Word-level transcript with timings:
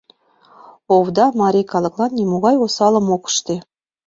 Овда 0.95 1.25
марий 1.41 1.67
калыклан 1.71 2.11
нимогай 2.19 2.55
осалым 2.65 3.07
ок 3.15 3.23
ыште. 3.31 3.55